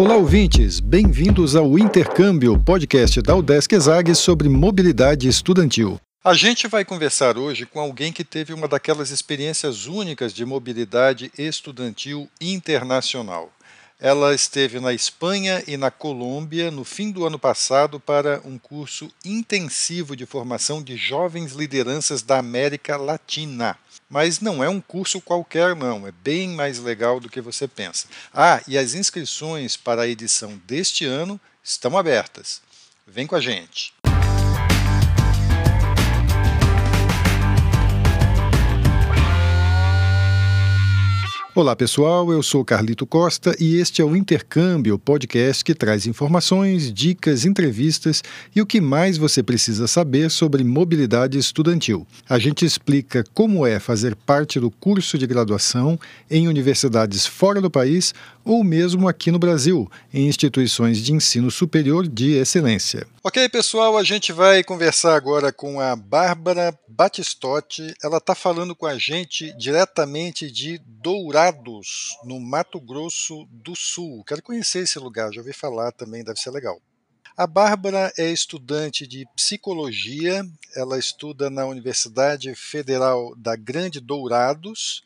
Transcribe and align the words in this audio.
Olá, 0.00 0.16
ouvintes! 0.16 0.80
Bem-vindos 0.80 1.54
ao 1.54 1.78
Intercâmbio, 1.78 2.58
podcast 2.58 3.20
da 3.20 3.36
Udesc 3.36 3.74
Exag 3.74 4.14
sobre 4.14 4.48
mobilidade 4.48 5.28
estudantil. 5.28 6.00
A 6.24 6.32
gente 6.32 6.66
vai 6.66 6.86
conversar 6.86 7.36
hoje 7.36 7.66
com 7.66 7.78
alguém 7.78 8.10
que 8.10 8.24
teve 8.24 8.54
uma 8.54 8.66
daquelas 8.66 9.10
experiências 9.10 9.84
únicas 9.84 10.32
de 10.32 10.42
mobilidade 10.46 11.30
estudantil 11.36 12.26
internacional. 12.40 13.52
Ela 14.00 14.34
esteve 14.34 14.80
na 14.80 14.94
Espanha 14.94 15.62
e 15.66 15.76
na 15.76 15.90
Colômbia 15.90 16.70
no 16.70 16.82
fim 16.82 17.10
do 17.10 17.26
ano 17.26 17.38
passado 17.38 18.00
para 18.00 18.40
um 18.42 18.56
curso 18.56 19.10
intensivo 19.22 20.16
de 20.16 20.24
formação 20.24 20.82
de 20.82 20.96
jovens 20.96 21.52
lideranças 21.52 22.22
da 22.22 22.38
América 22.38 22.96
Latina. 22.96 23.76
Mas 24.10 24.40
não 24.40 24.62
é 24.62 24.68
um 24.68 24.80
curso 24.80 25.20
qualquer, 25.20 25.76
não, 25.76 26.04
é 26.04 26.10
bem 26.10 26.48
mais 26.48 26.80
legal 26.80 27.20
do 27.20 27.30
que 27.30 27.40
você 27.40 27.68
pensa. 27.68 28.08
Ah, 28.34 28.60
e 28.66 28.76
as 28.76 28.94
inscrições 28.94 29.76
para 29.76 30.02
a 30.02 30.08
edição 30.08 30.60
deste 30.66 31.04
ano 31.04 31.40
estão 31.62 31.96
abertas. 31.96 32.60
Vem 33.06 33.24
com 33.24 33.36
a 33.36 33.40
gente! 33.40 33.94
Olá 41.60 41.76
pessoal, 41.76 42.32
eu 42.32 42.42
sou 42.42 42.64
Carlito 42.64 43.06
Costa 43.06 43.54
e 43.60 43.76
este 43.76 44.00
é 44.00 44.04
o 44.04 44.16
Intercâmbio, 44.16 44.98
podcast 44.98 45.62
que 45.62 45.74
traz 45.74 46.06
informações, 46.06 46.90
dicas, 46.90 47.44
entrevistas 47.44 48.22
e 48.56 48.62
o 48.62 48.66
que 48.66 48.80
mais 48.80 49.18
você 49.18 49.42
precisa 49.42 49.86
saber 49.86 50.30
sobre 50.30 50.64
mobilidade 50.64 51.36
estudantil. 51.36 52.06
A 52.26 52.38
gente 52.38 52.64
explica 52.64 53.22
como 53.34 53.66
é 53.66 53.78
fazer 53.78 54.16
parte 54.16 54.58
do 54.58 54.70
curso 54.70 55.18
de 55.18 55.26
graduação 55.26 56.00
em 56.30 56.48
universidades 56.48 57.26
fora 57.26 57.60
do 57.60 57.70
país 57.70 58.14
ou 58.50 58.64
mesmo 58.64 59.06
aqui 59.08 59.30
no 59.30 59.38
Brasil, 59.38 59.88
em 60.12 60.26
instituições 60.26 60.98
de 60.98 61.12
ensino 61.12 61.52
superior 61.52 62.08
de 62.08 62.32
excelência. 62.32 63.06
Ok, 63.22 63.48
pessoal, 63.48 63.96
a 63.96 64.02
gente 64.02 64.32
vai 64.32 64.64
conversar 64.64 65.14
agora 65.14 65.52
com 65.52 65.78
a 65.78 65.94
Bárbara 65.94 66.76
Batistotti. 66.88 67.94
Ela 68.02 68.18
está 68.18 68.34
falando 68.34 68.74
com 68.74 68.86
a 68.86 68.98
gente 68.98 69.56
diretamente 69.56 70.50
de 70.50 70.78
Dourados, 70.84 72.16
no 72.24 72.40
Mato 72.40 72.80
Grosso 72.80 73.46
do 73.52 73.76
Sul. 73.76 74.24
Quero 74.26 74.42
conhecer 74.42 74.80
esse 74.80 74.98
lugar, 74.98 75.32
já 75.32 75.40
ouvi 75.40 75.52
falar 75.52 75.92
também, 75.92 76.24
deve 76.24 76.40
ser 76.40 76.50
legal. 76.50 76.82
A 77.36 77.46
Bárbara 77.46 78.12
é 78.18 78.32
estudante 78.32 79.06
de 79.06 79.26
psicologia, 79.36 80.44
ela 80.74 80.98
estuda 80.98 81.48
na 81.50 81.66
Universidade 81.66 82.52
Federal 82.56 83.32
da 83.36 83.54
Grande 83.54 84.00
Dourados 84.00 85.04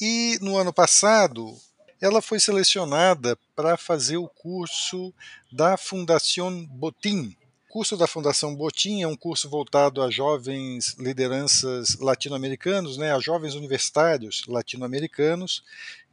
e 0.00 0.38
no 0.40 0.56
ano 0.56 0.72
passado 0.72 1.58
ela 2.00 2.22
foi 2.22 2.40
selecionada 2.40 3.36
para 3.54 3.76
fazer 3.76 4.16
o 4.16 4.28
curso 4.28 5.12
da 5.52 5.76
Fundação 5.76 6.64
Botim. 6.66 7.36
O 7.68 7.72
curso 7.72 7.96
da 7.96 8.06
Fundação 8.06 8.54
Botim 8.54 9.02
é 9.02 9.06
um 9.06 9.16
curso 9.16 9.48
voltado 9.48 10.02
a 10.02 10.10
jovens 10.10 10.96
lideranças 10.98 11.96
latino-americanos, 12.00 12.96
né, 12.96 13.12
a 13.12 13.20
jovens 13.20 13.54
universitários 13.54 14.42
latino-americanos 14.48 15.62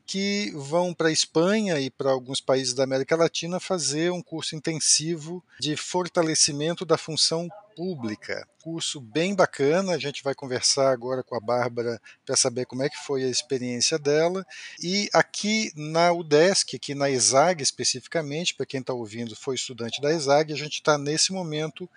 que 0.06 0.52
vão 0.56 0.94
para 0.94 1.10
a 1.10 1.12
Espanha 1.12 1.80
e 1.82 1.90
para 1.90 2.12
alguns 2.12 2.40
países 2.40 2.74
da 2.74 2.86
América 2.86 3.16
Latina 3.16 3.60
fazer 3.60 4.10
um 4.10 4.22
curso 4.22 4.56
intensivo 4.56 5.44
de 5.60 5.76
fortalecimento 5.76 6.86
da 6.86 6.98
função 6.98 7.50
pública. 7.78 8.48
Curso 8.64 9.00
bem 9.00 9.36
bacana, 9.36 9.94
a 9.94 10.00
gente 10.00 10.24
vai 10.24 10.34
conversar 10.34 10.90
agora 10.90 11.22
com 11.22 11.36
a 11.36 11.40
Bárbara 11.40 12.02
para 12.26 12.36
saber 12.36 12.66
como 12.66 12.82
é 12.82 12.90
que 12.90 12.98
foi 12.98 13.24
a 13.24 13.30
experiência 13.30 14.00
dela. 14.00 14.44
E 14.82 15.08
aqui 15.14 15.72
na 15.76 16.12
UDESC, 16.12 16.76
aqui 16.76 16.96
na 16.96 17.08
ESAG 17.08 17.62
especificamente, 17.62 18.56
para 18.56 18.66
quem 18.66 18.80
está 18.80 18.94
ouvindo 18.94 19.36
foi 19.36 19.54
estudante 19.54 20.02
da 20.02 20.12
ESAG, 20.12 20.52
a 20.52 20.58
gente 20.58 20.74
está 20.74 20.98
nesse 20.98 21.32
momento 21.32 21.88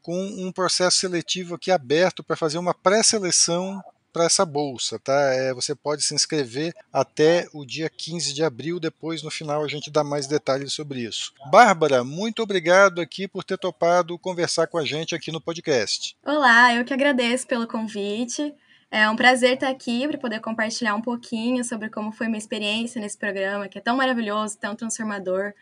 com 0.00 0.18
um 0.18 0.50
processo 0.50 0.96
seletivo 0.96 1.56
aqui 1.56 1.70
aberto 1.70 2.24
para 2.24 2.34
fazer 2.34 2.56
uma 2.56 2.72
pré-seleção 2.72 3.84
para 4.16 4.24
essa 4.24 4.46
bolsa, 4.46 4.98
tá? 4.98 5.34
É, 5.34 5.52
você 5.52 5.74
pode 5.74 6.02
se 6.02 6.14
inscrever 6.14 6.74
até 6.90 7.46
o 7.52 7.66
dia 7.66 7.90
15 7.90 8.32
de 8.32 8.42
abril, 8.42 8.80
depois 8.80 9.22
no 9.22 9.30
final 9.30 9.62
a 9.62 9.68
gente 9.68 9.90
dá 9.90 10.02
mais 10.02 10.26
detalhes 10.26 10.72
sobre 10.72 11.00
isso. 11.00 11.34
Bárbara, 11.50 12.02
muito 12.02 12.42
obrigado 12.42 13.02
aqui 13.02 13.28
por 13.28 13.44
ter 13.44 13.58
topado 13.58 14.18
conversar 14.18 14.68
com 14.68 14.78
a 14.78 14.86
gente 14.86 15.14
aqui 15.14 15.30
no 15.30 15.38
podcast. 15.38 16.16
Olá, 16.24 16.74
eu 16.74 16.82
que 16.82 16.94
agradeço 16.94 17.46
pelo 17.46 17.66
convite. 17.66 18.54
É 18.90 19.06
um 19.10 19.16
prazer 19.16 19.52
estar 19.52 19.68
aqui 19.68 20.08
para 20.08 20.16
poder 20.16 20.40
compartilhar 20.40 20.94
um 20.94 21.02
pouquinho 21.02 21.62
sobre 21.62 21.90
como 21.90 22.10
foi 22.10 22.26
minha 22.26 22.38
experiência 22.38 22.98
nesse 22.98 23.18
programa, 23.18 23.68
que 23.68 23.76
é 23.76 23.82
tão 23.82 23.98
maravilhoso, 23.98 24.56
tão 24.58 24.74
transformador, 24.74 25.52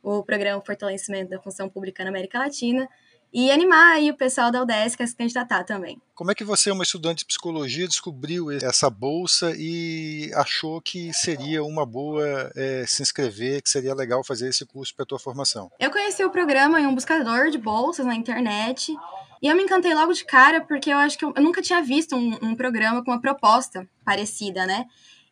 o 0.00 0.22
programa 0.22 0.62
Fortalecimento 0.64 1.30
da 1.30 1.40
Função 1.40 1.68
Pública 1.68 2.04
na 2.04 2.10
América 2.10 2.38
Latina 2.38 2.88
e 3.32 3.50
animar 3.50 3.94
aí 3.94 4.10
o 4.10 4.16
pessoal 4.16 4.50
da 4.50 4.62
UDESC 4.62 5.02
a 5.02 5.06
se 5.06 5.16
candidatar 5.16 5.64
também. 5.64 6.00
Como 6.14 6.30
é 6.30 6.34
que 6.34 6.44
você, 6.44 6.70
uma 6.70 6.84
estudante 6.84 7.18
de 7.18 7.26
psicologia, 7.26 7.86
descobriu 7.86 8.50
essa 8.50 8.88
bolsa 8.88 9.52
e 9.56 10.30
achou 10.34 10.80
que 10.80 11.12
seria 11.12 11.62
uma 11.62 11.84
boa 11.84 12.50
é, 12.56 12.84
se 12.86 13.02
inscrever, 13.02 13.62
que 13.62 13.68
seria 13.68 13.94
legal 13.94 14.24
fazer 14.24 14.48
esse 14.48 14.64
curso 14.64 14.94
para 14.94 15.02
a 15.02 15.06
tua 15.06 15.18
formação? 15.18 15.70
Eu 15.78 15.90
conheci 15.90 16.24
o 16.24 16.30
programa 16.30 16.80
em 16.80 16.86
um 16.86 16.94
buscador 16.94 17.50
de 17.50 17.58
bolsas 17.58 18.06
na 18.06 18.14
internet 18.14 18.96
e 19.42 19.48
eu 19.48 19.54
me 19.54 19.62
encantei 19.62 19.94
logo 19.94 20.12
de 20.12 20.24
cara 20.24 20.60
porque 20.62 20.90
eu 20.90 20.98
acho 20.98 21.18
que 21.18 21.24
eu, 21.24 21.32
eu 21.36 21.42
nunca 21.42 21.60
tinha 21.60 21.82
visto 21.82 22.16
um, 22.16 22.38
um 22.42 22.54
programa 22.54 23.04
com 23.04 23.10
uma 23.10 23.20
proposta 23.20 23.86
parecida, 24.04 24.64
né? 24.64 24.86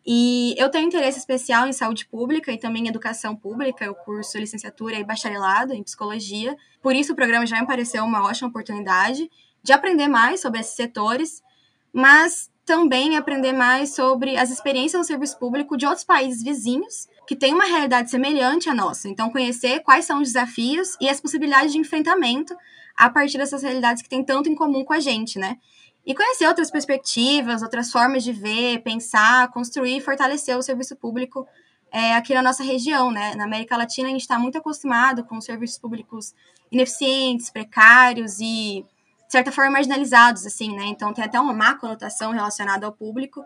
E 0.07 0.55
eu 0.59 0.71
tenho 0.71 0.87
interesse 0.87 1.19
especial 1.19 1.67
em 1.67 1.73
saúde 1.73 2.07
pública 2.07 2.53
e 2.53 2.59
também 2.59 2.85
em 2.85 2.89
educação 2.89 3.35
pública, 3.35 3.85
eu 3.85 3.95
curso 3.95 4.39
licenciatura 4.39 4.97
e 4.97 5.05
bacharelado 5.05 5.73
em 5.73 5.83
psicologia. 5.83 6.57
Por 6.83 6.95
isso 6.95 7.13
o 7.13 7.17
programa 7.17 7.47
já 7.47 7.59
me 7.61 7.67
pareceu 7.67 8.05
uma 8.05 8.23
ótima 8.23 8.49
oportunidade 8.49 9.31
de 9.63 9.73
aprender 9.73 10.09
mais 10.09 10.41
sobre 10.41 10.61
esses 10.61 10.75
setores, 10.75 11.43
mas 11.91 12.51
também 12.67 13.17
aprender 13.17 13.53
mais 13.53 13.95
sobre 13.95 14.37
as 14.37 14.51
experiências 14.51 14.99
no 14.99 15.05
serviço 15.05 15.39
público 15.39 15.77
de 15.77 15.87
outros 15.87 16.05
países 16.05 16.43
vizinhos 16.43 17.09
que 17.27 17.37
têm 17.37 17.55
uma 17.55 17.65
realidade 17.65 18.11
semelhante 18.11 18.69
à 18.69 18.75
nossa. 18.75 19.09
Então, 19.09 19.31
conhecer 19.31 19.81
quais 19.81 20.05
são 20.05 20.21
os 20.21 20.29
desafios 20.29 20.97
e 21.01 21.09
as 21.09 21.21
possibilidades 21.21 21.73
de 21.73 21.79
enfrentamento 21.79 22.55
a 22.97 23.11
partir 23.11 23.39
dessas 23.39 23.63
realidades 23.63 24.03
que 24.03 24.09
têm 24.09 24.23
tanto 24.23 24.49
em 24.49 24.55
comum 24.55 24.85
com 24.85 24.93
a 24.93 25.01
gente, 25.01 25.39
né? 25.39 25.59
E 26.07 26.15
conhecer 26.15 26.47
outras 26.47 26.71
perspectivas, 26.71 27.63
outras 27.63 27.91
formas 27.91 28.23
de 28.23 28.33
ver, 28.33 28.83
pensar, 28.83 29.49
construir 29.49 29.97
e 29.97 30.01
fortalecer 30.01 30.57
o 30.57 30.63
serviço 30.63 30.95
público 30.97 31.47
é, 31.91 32.15
aqui 32.15 32.35
na 32.35 32.43
nossa 32.43 32.63
região, 32.63 33.11
né? 33.11 33.35
Na 33.37 33.45
América 33.45 33.77
Latina 33.77 34.09
a 34.09 34.11
gente 34.11 34.23
está 34.23 34.39
muito 34.39 34.59
acostumado 34.59 35.25
com 35.25 35.41
serviços 35.41 35.79
públicos 35.79 36.35
ineficientes, 36.71 37.51
precários 37.51 38.41
e 38.41 38.85
de 39.27 39.33
certa 39.33 39.51
forma 39.51 39.71
marginalizados, 39.71 40.45
assim, 40.45 40.75
né? 40.75 40.87
Então 40.87 41.15
tem 41.15 41.25
até 41.25 41.41
uma 41.41 41.55
má 41.55 41.75
conotação 41.77 42.33
relacionada 42.33 42.85
ao 42.85 42.93
público 42.93 43.45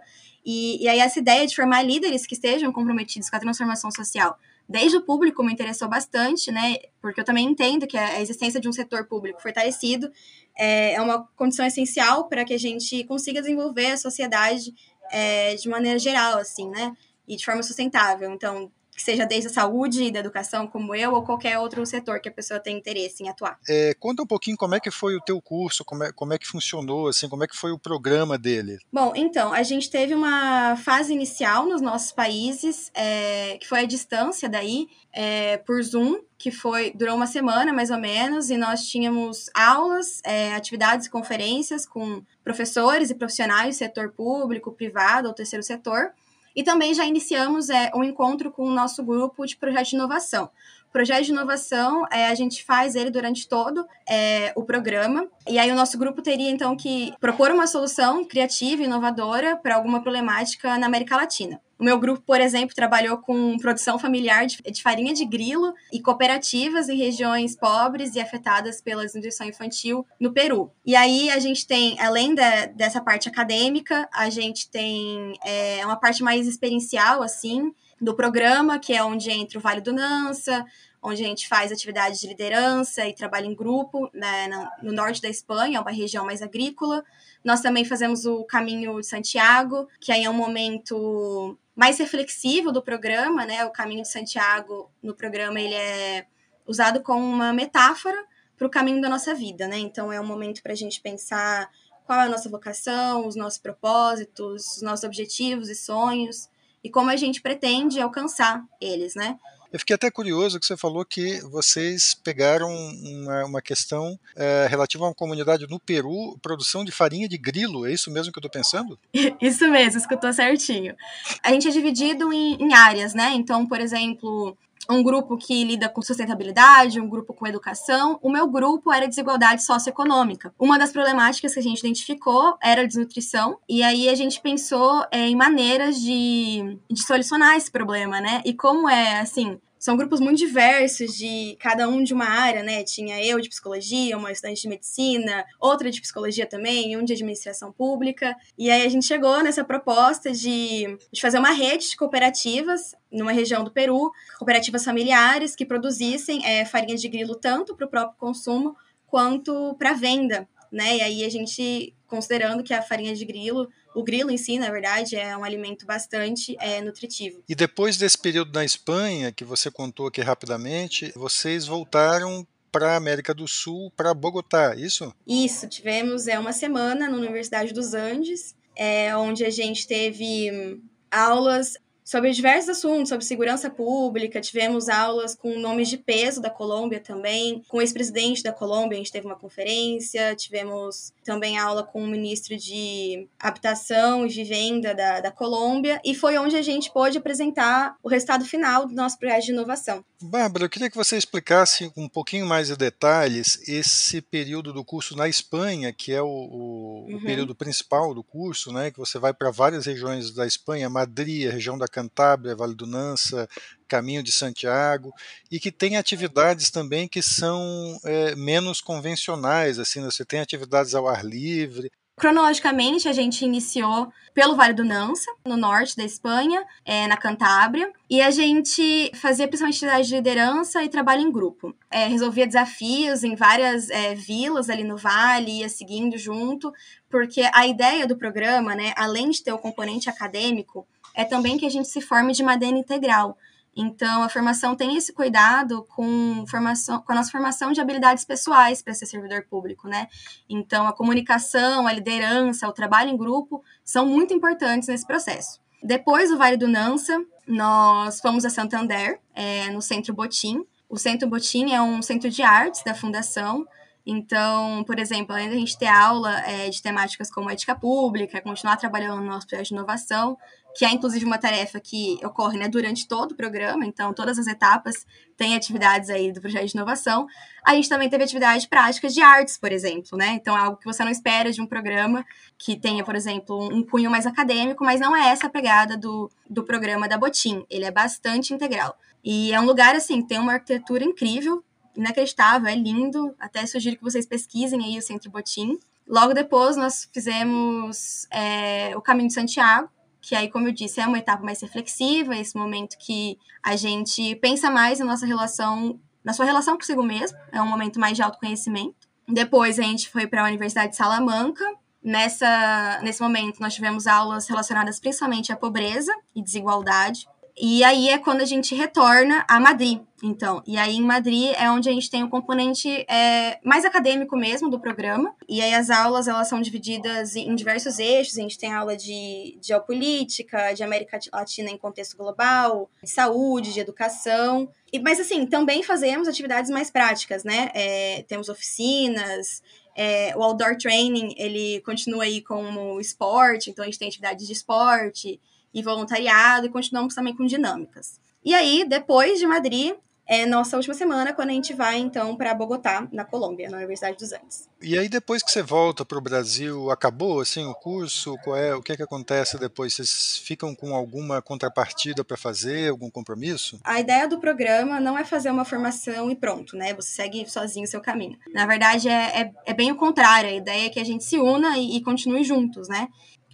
e, 0.51 0.83
e 0.83 0.89
aí 0.89 0.99
essa 0.99 1.19
ideia 1.19 1.47
de 1.47 1.55
formar 1.55 1.83
líderes 1.83 2.27
que 2.27 2.33
estejam 2.33 2.73
comprometidos 2.73 3.29
com 3.29 3.37
a 3.37 3.41
transformação 3.41 3.91
social 3.91 4.39
desde 4.67 4.97
o 4.97 5.03
público 5.03 5.43
me 5.43 5.53
interessou 5.53 5.89
bastante, 5.89 6.53
né? 6.53 6.77
Porque 7.01 7.21
eu 7.21 7.25
também 7.25 7.47
entendo 7.47 7.87
que 7.87 7.97
a 7.97 8.21
existência 8.21 8.61
de 8.61 8.69
um 8.69 8.73
setor 8.73 9.07
público 9.07 9.41
fortalecido 9.41 10.11
é, 10.57 10.95
é 10.95 11.01
uma 11.01 11.27
condição 11.37 11.65
essencial 11.67 12.29
para 12.29 12.45
que 12.45 12.53
a 12.53 12.59
gente 12.59 13.03
consiga 13.05 13.41
desenvolver 13.41 13.93
a 13.93 13.97
sociedade 13.97 14.75
é, 15.11 15.55
de 15.55 15.69
maneira 15.69 15.99
geral, 15.99 16.39
assim, 16.39 16.69
né? 16.69 16.93
E 17.27 17.37
de 17.37 17.45
forma 17.45 17.63
sustentável. 17.63 18.31
Então, 18.31 18.71
que 18.99 19.05
seja 19.05 19.25
desde 19.25 19.47
a 19.47 19.53
saúde 19.53 20.03
e 20.03 20.11
da 20.11 20.19
educação, 20.19 20.67
como 20.67 20.93
eu, 20.93 21.15
ou 21.15 21.23
qualquer 21.23 21.57
outro 21.57 21.87
setor 21.87 22.19
que 22.19 22.29
a 22.29 22.33
pessoa 22.33 22.59
tem 22.59 22.77
interesse 22.77 23.23
em 23.23 23.29
atuar. 23.29 23.57
É, 23.69 23.95
conta 23.95 24.25
um 24.25 24.27
pouquinho 24.27 24.57
como 24.57 24.75
é 24.75 24.81
que 24.81 24.91
foi 24.91 25.15
o 25.15 25.21
teu 25.21 25.41
curso, 25.41 25.85
como 25.85 26.03
é, 26.03 26.11
como 26.11 26.35
é 26.35 26.39
que 26.39 26.49
funcionou, 26.49 27.07
assim, 27.07 27.29
como 27.29 27.45
é 27.45 27.47
que 27.47 27.57
foi 27.57 27.71
o 27.71 27.79
programa 27.79 28.37
dele? 28.37 28.77
Bom, 28.93 29.13
então, 29.15 29.53
a 29.53 29.63
gente 29.63 29.89
teve 29.89 30.15
uma 30.15 30.75
fase 30.75 31.13
inicial 31.13 31.65
nos 31.65 31.81
nossos 31.81 32.11
países, 32.11 32.91
é, 32.93 33.57
que 33.59 33.69
foi 33.69 33.81
a 33.81 33.87
distância 33.87 34.49
daí, 34.49 34.89
é, 35.13 35.59
por 35.59 35.81
Zoom, 35.81 36.19
que 36.37 36.51
foi 36.51 36.91
durou 36.93 37.15
uma 37.15 37.27
semana 37.29 37.73
mais 37.73 37.91
ou 37.91 37.99
menos, 37.99 38.51
e 38.51 38.57
nós 38.57 38.85
tínhamos 38.85 39.49
aulas, 39.55 40.21
é, 40.25 40.55
atividades 40.55 41.07
e 41.07 41.11
conferências 41.11 41.87
com 41.87 42.21
professores 42.43 43.11
e 43.11 43.15
profissionais 43.15 43.77
do 43.77 43.79
setor 43.79 44.11
público, 44.11 44.73
privado 44.73 45.29
ou 45.29 45.35
terceiro 45.35 45.63
setor. 45.63 46.11
E 46.55 46.63
também 46.63 46.95
já 46.95 47.05
iniciamos 47.05 47.71
é, 47.71 47.91
um 47.95 48.03
encontro 48.03 48.51
com 48.51 48.65
o 48.65 48.71
nosso 48.71 49.03
grupo 49.03 49.47
de 49.47 49.57
projeto 49.57 49.89
de 49.89 49.97
inovação. 49.97 50.51
Projeto 50.93 51.25
de 51.25 51.33
inovação, 51.33 52.07
é, 52.11 52.29
a 52.29 52.35
gente 52.35 52.65
faz 52.65 52.95
ele 52.95 53.11
durante 53.11 53.47
todo 53.47 53.87
é, 54.09 54.53
o 54.57 54.65
programa. 54.65 55.27
E 55.47 55.59
aí 55.59 55.71
o 55.71 55.75
nosso 55.75 55.99
grupo 55.99 56.23
teria, 56.23 56.51
então, 56.51 56.77
que 56.77 57.13
propor 57.21 57.51
uma 57.51 57.67
solução 57.67 58.25
criativa 58.25 58.83
e 58.83 58.87
inovadora 58.87 59.57
para 59.57 59.77
alguma 59.77 60.03
problemática 60.03 60.79
na 60.79 60.87
América 60.87 61.17
Latina. 61.17 61.61
O 61.79 61.85
meu 61.85 61.99
grupo, 61.99 62.21
por 62.27 62.41
exemplo, 62.41 62.75
trabalhou 62.75 63.19
com 63.19 63.57
produção 63.59 63.99
familiar 63.99 64.47
de, 64.47 64.83
farinha 64.83 65.15
de 65.15 65.25
grilo 65.25 65.73
e 65.93 66.01
cooperativas 66.01 66.89
em 66.89 66.97
regiões 66.97 67.57
pobres 67.57 68.17
e 68.17 68.21
afetadas 68.21 68.81
pela 68.81 69.05
desnutrição 69.05 69.47
infantil 69.47 70.05
no 70.19 70.33
Peru. 70.33 70.73
E 70.85 70.97
aí 70.97 71.31
a 71.31 71.39
gente 71.39 71.67
tem, 71.67 71.99
além 72.01 72.35
da, 72.35 72.67
dessa 72.67 73.01
parte 73.01 73.29
acadêmica, 73.29 74.09
a 74.13 74.29
gente 74.29 74.69
tem 74.69 75.35
é, 75.45 75.87
uma 75.87 75.97
parte 75.97 76.23
mais 76.23 76.49
experiencial, 76.49 77.23
assim, 77.23 77.73
do 78.01 78.15
programa, 78.15 78.79
que 78.79 78.93
é 78.93 79.03
onde 79.03 79.31
entra 79.31 79.59
o 79.59 79.63
Vale 79.63 79.81
do 79.81 79.93
Nansa, 79.93 80.65
onde 81.03 81.23
a 81.23 81.27
gente 81.27 81.49
faz 81.49 81.71
atividades 81.71 82.21
de 82.21 82.27
liderança 82.27 83.07
e 83.07 83.15
trabalho 83.15 83.47
em 83.47 83.55
grupo 83.55 84.11
né, 84.13 84.49
no 84.83 84.93
norte 84.93 85.23
da 85.23 85.29
Espanha, 85.29 85.81
uma 85.81 85.91
região 85.91 86.25
mais 86.25 86.43
agrícola. 86.43 87.05
Nós 87.45 87.61
também 87.61 87.85
fazemos 87.85 88.27
o 88.27 88.45
Caminho 88.45 89.01
de 89.01 89.07
Santiago, 89.07 89.89
que 90.01 90.13
aí 90.13 90.25
é 90.25 90.31
um 90.31 90.35
momento 90.35 91.57
mais 91.75 91.99
reflexivo 91.99 92.73
do 92.73 92.83
programa, 92.83 93.47
né? 93.47 93.65
O 93.65 93.71
Caminho 93.71 94.03
de 94.03 94.11
Santiago 94.11 94.91
no 95.03 95.15
programa 95.15 95.61
ele 95.61 95.75
é 95.75 96.27
usado 96.67 97.01
como 97.01 97.25
uma 97.25 97.53
metáfora 97.53 98.17
para 98.57 98.67
o 98.67 98.71
caminho 98.71 99.01
da 99.01 99.09
nossa 99.09 99.35
vida, 99.35 99.69
né? 99.69 99.79
Então 99.79 100.13
é 100.13 100.21
um 100.21 100.27
momento 100.27 100.63
para 100.63 100.73
a 100.73 100.77
gente 100.77 101.01
pensar 101.01 101.71
qual 102.05 102.21
é 102.21 102.25
a 102.25 102.29
nossa 102.29 102.49
vocação, 102.49 103.27
os 103.27 103.37
nossos 103.37 103.59
propósitos, 103.59 104.77
os 104.77 104.83
nossos 104.83 105.05
objetivos 105.05 105.69
e 105.69 105.75
sonhos 105.75 106.49
e 106.83 106.91
como 106.91 107.11
a 107.11 107.17
gente 107.17 107.41
pretende 107.41 108.01
alcançar 108.01 108.65
eles, 108.81 109.15
né? 109.15 109.39
Eu 109.73 109.79
fiquei 109.79 109.95
até 109.95 110.11
curioso 110.11 110.59
que 110.59 110.67
você 110.67 110.77
falou 110.77 111.05
que 111.05 111.41
vocês 111.43 112.15
pegaram 112.15 112.69
uma, 112.71 113.45
uma 113.45 113.63
questão 113.63 114.19
é, 114.35 114.67
relativa 114.69 115.05
a 115.05 115.09
uma 115.09 115.15
comunidade 115.15 115.67
no 115.69 115.79
Peru, 115.79 116.39
produção 116.41 116.85
de 116.85 116.91
farinha 116.91 117.29
de 117.29 117.37
grilo. 117.37 117.87
É 117.87 117.93
isso 117.93 118.11
mesmo 118.11 118.33
que 118.33 118.39
eu 118.39 118.47
estou 118.47 118.51
pensando? 118.51 118.99
isso 119.41 119.71
mesmo, 119.71 119.99
escutou 119.99 120.33
certinho. 120.33 120.95
A 121.43 121.53
gente 121.53 121.69
é 121.69 121.71
dividido 121.71 122.33
em, 122.33 122.55
em 122.55 122.73
áreas, 122.73 123.13
né? 123.13 123.33
Então, 123.35 123.67
por 123.67 123.81
exemplo, 123.81 124.57
um 124.91 125.03
grupo 125.03 125.37
que 125.37 125.65
lida 125.65 125.89
com 125.89 126.01
sustentabilidade, 126.01 127.01
um 127.01 127.09
grupo 127.09 127.35
com 127.35 127.47
educação. 127.47 128.19
O 128.23 128.31
meu 128.31 128.49
grupo 128.49 128.93
era 128.93 129.07
desigualdade 129.07 129.63
socioeconômica. 129.63 130.53
Uma 130.59 130.79
das 130.79 130.93
problemáticas 130.93 131.53
que 131.53 131.61
a 131.61 131.63
gente 131.63 131.81
identificou 131.81 132.57
era 132.63 132.83
a 132.83 132.87
desnutrição, 132.87 133.59
e 133.69 133.83
aí 133.83 134.09
a 134.09 134.15
gente 134.15 134.41
pensou 134.41 135.05
é, 135.11 135.29
em 135.29 135.37
maneiras 135.37 136.01
de, 136.01 136.79
de 136.91 137.03
solucionar 137.03 137.57
esse 137.57 137.71
problema, 137.71 138.21
né? 138.21 138.43
E 138.45 138.55
como 138.55 138.89
é, 138.89 139.21
assim, 139.21 139.59
são 139.79 139.97
grupos 139.97 140.21
muito 140.21 140.39
diversos, 140.39 141.17
de 141.17 141.57
cada 141.61 141.89
um 141.89 142.03
de 142.03 142.13
uma 142.13 142.27
área, 142.27 142.63
né? 142.63 142.83
Tinha 142.83 143.25
eu 143.25 143.41
de 143.41 143.49
psicologia, 143.49 144.17
uma 144.17 144.33
estudante 144.33 144.63
de 144.63 144.69
medicina, 144.69 145.45
outra 145.61 145.91
de 145.91 146.01
psicologia 146.01 146.47
também, 146.47 146.97
um 146.97 147.05
de 147.05 147.13
administração 147.13 147.73
pública. 147.73 148.35
E 148.57 148.71
aí 148.71 148.85
a 148.85 148.89
gente 148.89 149.07
chegou 149.07 149.43
nessa 149.43 149.65
proposta 149.65 150.33
de, 150.33 150.99
de 151.13 151.21
fazer 151.21 151.39
uma 151.39 151.53
rede 151.53 151.91
de 151.91 151.97
cooperativas 151.97 152.95
numa 153.11 153.33
região 153.33 153.65
do 153.65 153.71
Peru, 153.71 154.11
cooperativas 154.39 154.85
familiares 154.85 155.55
que 155.55 155.65
produzissem 155.65 156.45
é, 156.45 156.65
farinha 156.65 156.97
de 156.97 157.09
grilo 157.09 157.35
tanto 157.35 157.75
para 157.77 157.87
o 157.87 157.91
próprio 157.91 158.19
consumo 158.19 158.77
quanto 159.07 159.75
para 159.79 159.95
venda, 159.95 160.49
né? 160.71 160.97
E 160.99 161.01
aí 161.01 161.25
a 161.25 161.31
gente, 161.31 161.95
considerando 162.07 162.63
que 162.63 162.75
a 162.75 162.83
farinha 162.83 163.15
de 163.15 163.25
grilo 163.25 163.69
o 163.99 164.03
grilo 164.05 164.31
em 164.31 164.39
si, 164.39 164.61
na 164.61 164.71
verdade, 164.71 165.17
é 165.17 165.37
um 165.37 165.43
alimento 165.43 165.85
bastante 165.85 166.57
é, 166.61 166.81
nutritivo. 166.81 167.43
E 167.49 167.55
depois 167.55 167.97
desse 167.97 168.17
período 168.17 168.53
na 168.53 168.65
Espanha, 168.65 169.33
que 169.33 169.45
você 169.45 169.73
contou 169.73 170.07
aqui 170.07 170.21
rapidamente, 170.21 171.13
vocês 171.17 171.67
voltaram 171.67 172.47
para 172.71 172.93
a 172.93 172.97
América 172.97 173.35
do 173.35 173.49
Sul, 173.49 173.91
para 173.97 174.15
Bogotá, 174.15 174.77
isso? 174.77 175.13
Isso, 175.27 175.67
tivemos 175.67 176.29
é, 176.29 176.39
uma 176.39 176.53
semana 176.53 177.09
na 177.09 177.17
Universidade 177.17 177.75
dos 177.75 177.93
Andes, 177.93 178.55
é, 178.77 179.17
onde 179.17 179.45
a 179.45 179.51
gente 179.51 179.85
teve 179.89 180.81
aulas 181.11 181.77
sobre 182.09 182.31
diversos 182.31 182.71
assuntos, 182.71 183.11
sobre 183.11 183.23
segurança 183.23 183.69
pública. 183.69 184.41
Tivemos 184.41 184.89
aulas 184.89 185.35
com 185.35 185.59
nomes 185.59 185.91
de 185.91 185.99
peso 185.99 186.41
da 186.41 186.49
Colômbia 186.49 187.01
também, 187.01 187.63
com 187.69 187.77
o 187.77 187.83
ex-presidente 187.83 188.43
da 188.43 188.51
Colômbia, 188.51 188.97
a 188.97 188.99
gente 188.99 189.13
teve 189.13 189.27
uma 189.27 189.37
conferência. 189.37 190.35
Tivemos 190.35 191.13
também 191.23 191.59
aula 191.59 191.83
com 191.83 192.03
o 192.03 192.07
ministro 192.07 192.57
de 192.57 193.29
Habitação 193.39 194.25
e 194.25 194.31
Vivenda 194.31 194.95
da, 194.95 195.21
da 195.21 195.31
Colômbia, 195.31 196.01
e 196.03 196.15
foi 196.15 196.39
onde 196.39 196.57
a 196.57 196.63
gente 196.63 196.91
pôde 196.91 197.19
apresentar 197.19 197.95
o 198.03 198.09
resultado 198.09 198.47
final 198.47 198.87
do 198.87 198.95
nosso 198.95 199.19
projeto 199.19 199.45
de 199.45 199.53
inovação. 199.53 200.03
Bárbara, 200.21 200.65
eu 200.65 200.69
queria 200.69 200.91
que 200.91 200.97
você 200.97 201.17
explicasse 201.17 201.93
um 201.97 202.09
pouquinho 202.09 202.47
mais 202.47 202.69
de 202.69 202.77
detalhes 202.77 203.61
esse 203.69 204.21
período 204.21 204.73
do 204.73 204.83
curso 204.83 205.15
na 205.15 205.29
Espanha, 205.29 205.93
que 205.93 206.13
é 206.13 206.23
o, 206.23 206.27
o, 206.27 207.07
uhum. 207.09 207.17
o 207.17 207.23
período 207.23 207.55
principal 207.55 208.13
do 208.15 208.25
curso, 208.25 208.73
né? 208.73 208.91
Que 208.91 208.99
você 208.99 209.19
vai 209.19 209.33
para 209.33 209.51
várias 209.51 209.87
regiões 209.87 210.33
da 210.33 210.47
Espanha, 210.47 210.89
Madrid, 210.89 211.49
a 211.49 211.53
região 211.53 211.79
da 211.79 211.87
Cantábria, 211.99 212.55
Vale 212.55 212.75
do 212.75 212.87
Nansa, 212.87 213.49
Caminho 213.89 214.23
de 214.23 214.31
Santiago, 214.31 215.13
e 215.51 215.59
que 215.59 215.73
tem 215.73 215.97
atividades 215.97 216.71
também 216.71 217.09
que 217.09 217.21
são 217.23 217.99
é, 218.05 218.37
menos 218.37 218.81
convencionais, 218.81 219.79
assim, 219.79 220.01
né? 220.01 220.11
você 220.11 220.25
tem 220.25 220.41
atividades 220.41 220.95
ao 220.95 221.09
ar 221.09 221.25
livre. 221.25 221.91
Cronologicamente, 222.19 223.09
a 223.09 223.13
gente 223.13 223.45
iniciou 223.45 224.13
pelo 224.35 224.57
Vale 224.57 224.75
do 224.75 224.85
Nansa, 224.85 225.31
no 225.45 225.57
norte 225.57 225.97
da 225.97 226.05
Espanha, 226.05 226.65
é, 226.85 227.07
na 227.07 227.17
Cantábria, 227.17 227.93
e 228.11 228.21
a 228.21 228.31
gente 228.31 229.11
fazia 229.15 229.47
principalmente 229.47 229.77
atividade 229.77 230.09
de 230.09 230.15
liderança 230.17 230.83
e 230.83 230.89
trabalho 230.89 231.23
em 231.23 231.31
grupo. 231.31 231.75
É, 231.89 232.07
resolvia 232.07 232.47
desafios 232.47 233.23
em 233.23 233.37
várias 233.37 233.89
é, 233.91 234.17
vilas 234.17 234.69
ali 234.69 234.83
no 234.83 234.97
vale, 234.97 235.61
ia 235.61 235.69
seguindo 235.69 236.19
junto, 236.19 236.73
porque 237.09 237.49
a 237.53 237.67
ideia 237.67 238.05
do 238.07 238.17
programa, 238.17 238.75
né, 238.75 238.93
além 238.97 239.31
de 239.31 239.43
ter 239.43 239.53
o 239.53 239.59
componente 239.59 240.11
acadêmico, 240.11 240.87
é 241.15 241.25
também 241.25 241.57
que 241.57 241.67
a 241.67 241.71
gente 241.71 241.89
se 241.89 242.01
forme 242.01 242.33
de 242.33 242.43
maneira 242.43 242.77
integral. 242.77 243.37
Então, 243.81 244.25
a 244.25 244.29
formação 244.29 244.75
tem 244.75 244.97
esse 244.97 245.13
cuidado 245.13 245.87
com, 245.95 246.45
formação, 246.49 247.01
com 247.01 247.13
a 247.13 247.15
nossa 247.15 247.31
formação 247.31 247.71
de 247.71 247.81
habilidades 247.81 248.25
pessoais 248.25 248.83
para 248.83 248.93
ser 248.93 249.07
servidor 249.07 249.47
público, 249.49 249.87
né? 249.87 250.09
Então, 250.51 250.85
a 250.89 250.93
comunicação, 250.93 251.87
a 251.87 251.93
liderança, 251.93 252.67
o 252.67 252.73
trabalho 252.73 253.11
em 253.11 253.17
grupo 253.17 253.63
são 253.85 254.05
muito 254.05 254.35
importantes 254.35 254.89
nesse 254.89 255.07
processo. 255.07 255.61
Depois 255.81 256.29
do 256.29 256.37
Vale 256.37 256.57
do 256.57 256.67
Nansa, 256.67 257.25
nós 257.47 258.21
fomos 258.21 258.45
a 258.45 258.51
Santander, 258.51 259.21
é, 259.33 259.71
no 259.71 259.81
Centro 259.81 260.13
Botim. 260.13 260.67
O 260.89 260.99
Centro 260.99 261.29
Botim 261.29 261.71
é 261.71 261.81
um 261.81 262.03
centro 262.03 262.29
de 262.29 262.43
artes 262.43 262.83
da 262.83 262.97
Fundação, 262.97 263.65
então, 264.11 264.83
por 264.85 264.99
exemplo, 264.99 265.35
além 265.35 265.51
da 265.51 265.55
gente 265.55 265.77
ter 265.77 265.87
aula 265.87 266.41
é, 266.47 266.71
de 266.71 266.81
temáticas 266.81 267.31
como 267.31 267.51
ética 267.51 267.75
pública, 267.75 268.41
continuar 268.41 268.79
trabalhando 268.79 269.21
no 269.21 269.27
nosso 269.27 269.47
projeto 269.47 269.67
de 269.67 269.75
inovação, 269.75 270.39
que 270.75 270.83
é 270.83 270.91
inclusive 270.91 271.27
uma 271.27 271.37
tarefa 271.37 271.79
que 271.79 272.19
ocorre 272.25 272.57
né, 272.57 272.69
durante 272.69 273.07
todo 273.07 273.33
o 273.33 273.35
programa, 273.35 273.85
então 273.85 274.15
todas 274.15 274.39
as 274.39 274.47
etapas 274.47 275.07
têm 275.37 275.55
atividades 275.55 276.09
aí 276.09 276.33
do 276.33 276.41
projeto 276.41 276.65
de 276.65 276.75
inovação. 276.75 277.27
A 277.63 277.75
gente 277.75 277.87
também 277.87 278.09
teve 278.09 278.25
atividades 278.25 278.65
práticas 278.65 279.13
de 279.13 279.21
artes, 279.21 279.59
por 279.59 279.73
exemplo, 279.73 280.17
né? 280.17 280.29
Então 280.41 280.57
é 280.57 280.61
algo 280.61 280.79
que 280.79 280.87
você 280.87 281.05
não 281.05 281.11
espera 281.11 281.53
de 281.53 281.61
um 281.61 281.67
programa 281.67 282.25
que 282.57 282.77
tenha, 282.77 283.05
por 283.05 283.15
exemplo, 283.15 283.63
um 283.71 283.83
cunho 283.83 284.11
mais 284.11 284.25
acadêmico, 284.25 284.83
mas 284.85 285.01
não 285.01 285.15
é 285.15 285.29
essa 285.29 285.49
a 285.49 285.51
pegada 285.51 285.99
do, 285.99 286.31
do 286.49 286.65
programa 286.65 287.07
da 287.07 287.19
Botim. 287.19 287.67
Ele 287.69 287.85
é 287.85 287.91
bastante 287.91 288.55
integral. 288.55 288.97
E 289.23 289.53
é 289.53 289.61
um 289.61 289.67
lugar, 289.67 289.95
assim, 289.95 290.23
tem 290.23 290.39
uma 290.39 290.55
arquitetura 290.55 291.05
incrível, 291.05 291.63
inacreditável, 291.99 292.69
é 292.69 292.75
lindo. 292.75 293.35
Até 293.39 293.67
sugiro 293.67 293.97
que 293.97 294.03
vocês 294.03 294.25
pesquisem 294.25 294.83
aí 294.83 294.97
o 294.97 295.03
Centro 295.03 295.31
Botim. 295.31 295.79
Logo 296.07 296.33
depois, 296.33 296.77
nós 296.77 297.09
fizemos 297.13 298.27
é, 298.31 298.97
o 298.97 299.03
Caminho 299.03 299.29
de 299.29 299.35
Santiago, 299.35 299.91
que 300.21 300.35
aí, 300.35 300.49
como 300.49 300.69
eu 300.69 300.73
disse, 300.73 301.01
é 301.01 301.07
uma 301.07 301.19
etapa 301.19 301.45
mais 301.45 301.61
reflexiva, 301.61 302.37
esse 302.37 302.57
momento 302.57 302.97
que 302.99 303.37
a 303.63 303.77
gente 303.77 304.35
pensa 304.37 304.71
mais 304.71 305.01
na 305.01 305.05
nossa 305.05 305.27
relação, 305.27 306.01
na 306.25 306.33
sua 306.33 306.47
relação 306.47 306.77
consigo 306.77 307.03
mesmo, 307.03 307.37
é 307.53 307.61
um 307.61 307.67
momento 307.67 308.01
mais 308.01 308.17
de 308.17 308.23
autoconhecimento. 308.23 309.09
Depois, 309.27 309.79
a 309.79 309.83
gente 309.83 310.09
foi 310.09 310.27
para 310.27 310.43
a 310.43 310.47
Universidade 310.47 310.93
de 310.93 310.97
Salamanca. 310.97 311.65
Nessa, 312.03 313.01
nesse 313.03 313.21
momento, 313.21 313.61
nós 313.61 313.75
tivemos 313.75 314.07
aulas 314.07 314.49
relacionadas 314.49 314.99
principalmente 314.99 315.53
à 315.53 315.57
pobreza 315.57 316.15
e 316.35 316.43
desigualdade. 316.43 317.27
E 317.61 317.83
aí 317.83 318.09
é 318.09 318.19
quando 318.19 318.41
a 318.41 318.45
gente 318.45 318.75
retorna 318.75 319.45
a 319.49 319.59
Madrid, 319.59 320.01
então. 320.23 320.63
E 320.67 320.77
aí 320.77 320.97
em 320.97 321.03
Madrid 321.03 321.53
é 321.57 321.71
onde 321.71 321.89
a 321.89 321.93
gente 321.93 322.09
tem 322.09 322.23
o 322.23 322.29
componente 322.29 322.89
é, 323.09 323.59
mais 323.65 323.85
acadêmico 323.85 324.37
mesmo 324.37 324.71
do 324.71 324.79
programa. 324.79 325.35
E 325.49 325.61
aí 325.61 325.75
as 325.75 325.91
aulas 325.91 326.29
elas 326.29 326.49
são 326.49 326.61
divididas 326.61 327.35
em 327.35 327.55
diversos 327.55 327.99
eixos. 327.99 328.39
A 328.39 328.43
gente 328.43 328.59
tem 328.59 328.73
aula 328.73 328.97
de, 328.97 329.59
de 329.61 329.69
geopolítica, 329.69 330.73
de 330.73 330.83
América 330.83 331.19
Latina 331.33 331.71
em 331.71 331.77
contexto 331.77 332.17
global, 332.17 332.89
de 333.03 333.11
saúde, 333.11 333.73
de 333.73 333.81
educação. 333.81 334.69
E, 334.93 335.01
mas 335.01 335.19
assim, 335.19 335.45
também 335.45 335.83
fazemos 335.83 336.29
atividades 336.29 336.71
mais 336.71 336.91
práticas, 336.91 337.43
né? 337.43 337.71
É, 337.75 338.25
temos 338.29 338.49
oficinas, 338.49 339.63
é, 339.97 340.33
o 340.37 340.43
outdoor 340.45 340.77
training, 340.77 341.35
ele 341.37 341.81
continua 341.81 342.23
aí 342.23 342.41
como 342.41 343.01
esporte, 343.01 343.69
então 343.69 343.83
a 343.83 343.87
gente 343.87 343.99
tem 343.99 344.07
atividades 344.07 344.47
de 344.47 344.53
esporte, 344.53 345.41
e 345.73 345.83
voluntariado 345.83 346.67
e 346.67 346.71
continuamos 346.71 347.15
também 347.15 347.35
com 347.35 347.45
dinâmicas. 347.47 348.21
E 348.45 348.55
aí, 348.55 348.85
depois 348.89 349.39
de 349.39 349.47
Madrid, 349.47 349.95
é 350.29 350.45
nossa 350.45 350.77
última 350.77 350.95
semana, 350.95 351.33
quando 351.33 351.49
a 351.49 351.55
gente 351.55 351.73
vai, 351.73 351.99
então, 351.99 352.37
para 352.37 352.53
Bogotá, 352.53 353.09
na 353.11 353.25
Colômbia, 353.25 353.71
na 353.71 353.79
Universidade 353.79 354.19
dos 354.19 354.31
Andes. 354.31 354.69
E 354.83 354.97
aí, 354.99 355.09
depois 355.09 355.43
que 355.43 355.51
você 355.51 355.63
volta 355.63 356.05
para 356.05 356.19
o 356.19 356.21
Brasil, 356.21 356.91
acabou, 356.91 357.41
assim, 357.41 357.65
o 357.65 357.75
curso? 357.75 358.37
Qual 358.45 358.55
é, 358.55 358.75
o 358.75 358.83
que 358.83 358.93
é 358.93 358.97
que 358.97 359.03
acontece 359.03 359.59
depois? 359.59 359.95
Vocês 359.95 360.37
ficam 360.45 360.75
com 360.75 360.95
alguma 360.95 361.41
contrapartida 361.41 362.23
para 362.23 362.37
fazer, 362.37 362.91
algum 362.91 363.11
compromisso? 363.11 363.81
A 363.83 363.99
ideia 364.01 364.29
do 364.29 364.39
programa 364.39 365.01
não 365.01 365.19
é 365.19 365.25
fazer 365.25 365.51
uma 365.51 365.65
formação 365.65 366.31
e 366.31 366.37
pronto, 366.37 366.77
né? 366.77 366.93
Você 366.93 367.09
segue 367.09 367.49
sozinho 367.51 367.87
o 367.87 367.89
seu 367.89 368.03
caminho. 368.03 368.39
Na 368.53 368.67
verdade, 368.67 369.09
é, 369.09 369.41
é, 369.41 369.53
é 369.65 369.73
bem 369.73 369.91
o 369.91 369.97
contrário. 369.97 370.51
A 370.51 370.55
ideia 370.55 370.87
é 370.87 370.91
que 370.91 371.01
a 371.01 371.05
gente 371.05 371.25
se 371.25 371.39
una 371.39 371.79
e, 371.79 371.97
e 371.97 372.03
continue 372.03 372.45
juntos, 372.45 372.87
né? 372.87 373.09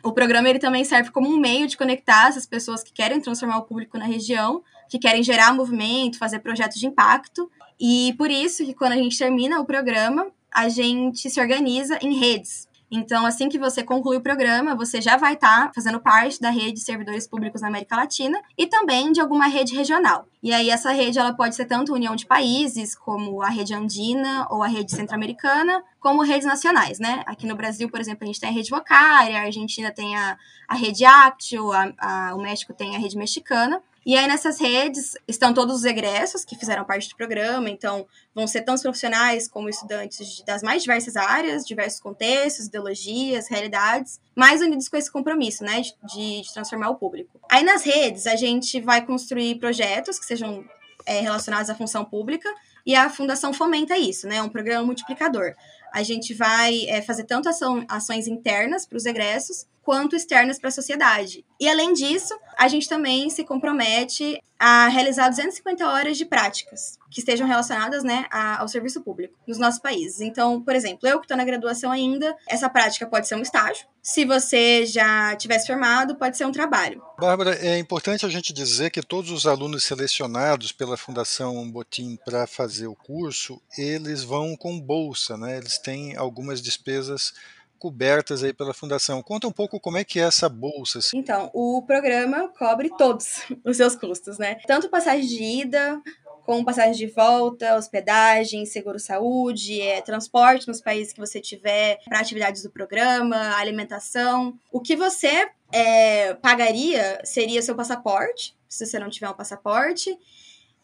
O 0.05 0.13
programa 0.13 0.51
ele 0.51 0.59
também 0.59 0.85
serve 0.85 1.11
como 1.11 1.29
um 1.29 1.39
meio 1.39 1.67
de 1.67 1.79
conectar 1.79 2.29
essas 2.29 2.45
pessoas 2.45 2.83
que 2.83 2.93
querem 2.93 3.21
transformar 3.21 3.57
o 3.57 3.63
público 3.63 3.97
na 3.97 4.05
região, 4.05 4.63
que 4.87 4.99
querem 4.99 5.23
gerar 5.23 5.55
movimento, 5.55 6.19
fazer 6.19 6.41
projetos 6.41 6.79
de 6.79 6.87
impacto. 6.87 7.51
E 7.81 8.15
por 8.19 8.31
isso 8.31 8.67
que 8.67 8.75
quando 8.75 8.93
a 8.93 8.97
gente 8.97 9.17
termina 9.17 9.59
o 9.59 9.65
programa, 9.65 10.27
a 10.53 10.69
gente 10.69 11.31
se 11.31 11.41
organiza 11.41 11.99
em 12.03 12.19
redes. 12.19 12.69
Então, 12.97 13.27
assim 13.27 13.49
que 13.49 13.59
você 13.59 13.83
conclui 13.83 14.17
o 14.17 14.21
programa, 14.21 14.77
você 14.77 15.01
já 15.01 15.17
vai 15.17 15.35
estar 15.35 15.67
tá 15.67 15.73
fazendo 15.75 15.99
parte 15.99 16.41
da 16.41 16.49
rede 16.51 16.75
de 16.75 16.81
servidores 16.81 17.27
públicos 17.27 17.61
na 17.61 17.67
América 17.67 17.97
Latina 17.97 18.41
e 18.57 18.69
também 18.69 19.11
de 19.11 19.21
alguma 19.21 19.49
rede 19.49 19.75
regional. 19.75 20.29
E 20.41 20.53
aí 20.53 20.71
essa 20.71 20.93
rede 20.93 21.19
ela 21.19 21.33
pode 21.33 21.57
ser 21.57 21.65
tanto 21.65 21.93
união 21.93 22.15
de 22.15 22.25
países, 22.25 22.95
como 22.95 23.43
a 23.43 23.49
rede 23.49 23.75
andina 23.75 24.47
ou 24.49 24.63
a 24.63 24.69
rede 24.69 24.93
centro-americana, 24.93 25.83
como 25.99 26.23
redes 26.23 26.47
nacionais, 26.47 27.01
né? 27.01 27.25
Aqui 27.27 27.49
no 27.49 27.57
Brasil, 27.57 27.91
por 27.91 27.99
exemplo, 27.99 28.23
a 28.23 28.27
gente 28.27 28.39
tem 28.39 28.49
a 28.49 28.53
rede 28.53 28.71
Vocária, 28.71 29.41
a 29.41 29.45
Argentina 29.45 29.91
tem 29.91 30.17
a, 30.17 30.39
a 30.69 30.75
rede 30.77 31.05
Actio, 31.05 31.73
a, 31.73 31.93
a, 31.99 32.35
o 32.37 32.39
México 32.41 32.73
tem 32.73 32.95
a 32.95 32.99
rede 32.99 33.17
mexicana. 33.17 33.83
E 34.07 34.17
aí 34.17 34.27
nessas 34.27 34.61
redes 34.61 35.17
estão 35.27 35.55
todos 35.55 35.77
os 35.77 35.85
egressos 35.85 36.45
que 36.45 36.57
fizeram 36.57 36.85
parte 36.85 37.09
do 37.09 37.17
programa, 37.17 37.71
então 37.71 38.07
vão 38.35 38.47
ser 38.47 38.63
tanto 38.63 38.83
profissionais 38.83 39.49
como 39.49 39.69
estudantes 39.69 40.43
das 40.47 40.63
mais 40.63 40.83
diversas 40.83 41.17
áreas, 41.17 41.65
diversos 41.65 42.01
contextos, 42.01 42.67
ideologias, 42.67 43.49
realidades, 43.49 44.21
mais 44.37 44.61
unidos 44.61 44.89
com 44.89 44.97
esse 44.97 45.11
compromisso, 45.11 45.65
né, 45.65 45.81
de, 45.81 46.43
de 46.43 46.53
transformar 46.53 46.91
o 46.91 46.97
público. 46.97 47.41
Aí 47.51 47.65
nas 47.65 47.83
redes 47.83 48.27
a 48.27 48.37
gente 48.37 48.81
vai 48.81 49.05
construir 49.05 49.55
projetos 49.57 50.19
que 50.19 50.27
sejam 50.27 50.65
é, 51.07 51.21
relacionados 51.21 51.71
à 51.71 51.75
função 51.75 52.05
pública 52.05 52.53
e 52.85 52.95
a 52.95 53.09
fundação 53.09 53.55
fomenta 53.55 53.97
isso, 53.97 54.27
né, 54.27 54.37
é 54.37 54.43
um 54.43 54.51
programa 54.51 54.85
multiplicador. 54.85 55.55
A 55.95 56.03
gente 56.03 56.35
vai 56.35 56.87
é, 56.89 57.01
fazer 57.01 57.23
tanto 57.23 57.49
ação, 57.49 57.85
ações 57.89 58.27
internas 58.27 58.85
para 58.85 58.99
os 58.99 59.07
egressos 59.07 59.65
quanto 59.81 60.17
externas 60.17 60.59
para 60.59 60.71
a 60.71 60.73
sociedade. 60.73 61.45
E 61.61 61.69
além 61.69 61.93
disso, 61.93 62.35
a 62.59 62.67
gente 62.67 62.89
também 62.89 63.31
se 63.31 63.45
compromete 63.45 64.43
a 64.59 64.89
realizar 64.89 65.29
250 65.29 65.87
horas 65.87 66.17
de 66.17 66.25
práticas 66.25 66.99
que 67.11 67.21
estejam 67.21 67.47
relacionadas 67.47 68.03
né, 68.03 68.27
ao 68.31 68.67
serviço 68.67 69.01
público 69.03 69.35
nos 69.47 69.59
nossos 69.59 69.81
países. 69.81 70.21
Então, 70.21 70.61
por 70.61 70.75
exemplo, 70.75 71.09
eu 71.09 71.19
que 71.19 71.27
estou 71.27 71.37
na 71.37 71.45
graduação 71.45 71.93
ainda, 71.93 72.35
essa 72.49 72.69
prática 72.69 73.07
pode 73.07 73.29
ser 73.29 73.37
um 73.37 73.43
estágio. 73.43 73.87
Se 74.03 74.25
você 74.25 74.85
já 74.85 75.35
tivesse 75.37 75.67
formado, 75.67 76.17
pode 76.17 76.37
ser 76.37 76.45
um 76.45 76.53
trabalho. 76.53 77.03
Bárbara, 77.19 77.55
é 77.55 77.79
importante 77.79 78.27
a 78.27 78.29
gente 78.29 78.53
dizer 78.53 78.91
que 78.91 79.01
todos 79.01 79.31
os 79.31 79.47
alunos 79.47 79.85
selecionados 79.85 80.73
pela 80.73 80.97
Fundação 80.97 81.71
Botim 81.71 82.19
para 82.25 82.47
fazer 82.47 82.87
o 82.87 82.97
curso, 82.97 83.61
eles 83.79 84.23
vão 84.23 84.57
com 84.57 84.79
bolsa, 84.79 85.37
né? 85.37 85.57
Eles 85.57 85.79
têm 85.85 86.17
algumas 86.17 86.63
despesas 86.63 87.35
cobertas 87.79 88.43
aí 88.43 88.53
pela 88.53 88.73
fundação. 88.73 89.23
Conta 89.23 89.47
um 89.47 89.53
pouco 89.53 89.79
como 89.79 89.99
é 89.99 90.05
que 90.05 90.19
é 90.19 90.23
essa 90.23 90.49
bolsa. 90.49 91.01
Assim. 91.01 91.19
Então, 91.19 91.51
o 91.53 91.83
programa 91.83 92.49
cobre 92.49 92.89
todos 92.97 93.43
os 93.63 93.77
seus 93.77 93.95
custos, 93.95 94.39
né? 94.39 94.57
Tanto 94.67 94.89
passagem 94.89 95.27
de 95.27 95.43
ida, 95.43 96.01
como 96.47 96.65
passagem 96.65 96.93
de 96.95 97.07
volta, 97.07 97.77
hospedagem, 97.77 98.65
seguro-saúde, 98.65 99.83
é, 99.83 100.01
transporte 100.01 100.67
nos 100.67 100.81
países 100.81 101.13
que 101.13 101.21
você 101.21 101.41
tiver 101.41 101.99
para 102.05 102.21
atividades 102.21 102.63
do 102.63 102.71
programa, 102.71 103.55
alimentação. 103.57 104.59
O 104.73 104.81
que 104.81 104.97
você 104.97 105.49
é, 105.71 106.35
pagaria 106.35 107.21
seria 107.23 107.61
seu 107.61 107.75
passaporte, 107.75 108.57
se 108.67 108.87
você 108.87 108.99
não 108.99 109.11
tiver 109.11 109.29
um 109.29 109.35
passaporte. 109.35 110.17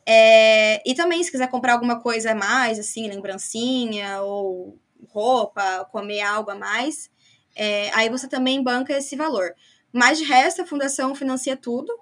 É, 0.05 0.83
e 0.89 0.95
também, 0.95 1.23
se 1.23 1.31
quiser 1.31 1.49
comprar 1.49 1.75
alguma 1.75 2.01
coisa 2.01 2.33
a 2.33 2.35
mais, 2.35 2.79
assim, 2.79 3.09
lembrancinha 3.09 4.21
ou 4.23 4.79
roupa, 5.09 5.85
comer 5.91 6.21
algo 6.21 6.51
a 6.51 6.55
mais, 6.55 7.11
é, 7.55 7.91
aí 7.95 8.09
você 8.09 8.29
também 8.29 8.63
banca 8.63 8.97
esse 8.97 9.17
valor. 9.17 9.55
Mas 9.93 10.19
de 10.19 10.25
resto, 10.25 10.63
a 10.63 10.67
fundação 10.67 11.15
financia 11.15 11.57
tudo. 11.57 11.93